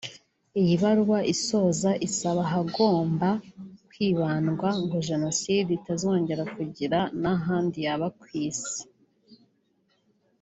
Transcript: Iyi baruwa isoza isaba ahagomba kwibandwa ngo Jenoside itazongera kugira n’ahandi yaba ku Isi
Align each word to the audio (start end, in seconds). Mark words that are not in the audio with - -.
Iyi 0.61 0.75
baruwa 0.81 1.19
isoza 1.33 1.89
isaba 2.07 2.41
ahagomba 2.47 3.29
kwibandwa 3.89 4.69
ngo 4.81 4.97
Jenoside 5.09 5.69
itazongera 5.79 6.43
kugira 6.55 6.99
n’ahandi 7.21 7.77
yaba 7.85 8.07
ku 8.19 8.25
Isi 8.47 8.81